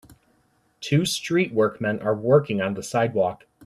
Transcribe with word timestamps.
Two 0.79 1.05
street 1.05 1.53
Workman 1.53 1.99
are 2.01 2.15
working 2.15 2.59
on 2.59 2.73
the 2.73 2.81
sidewalk. 2.81 3.45